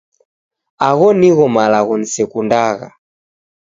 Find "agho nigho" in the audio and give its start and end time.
0.87-1.45